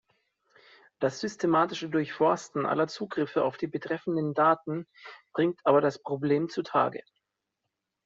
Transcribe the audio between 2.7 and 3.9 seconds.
Zugriffe auf die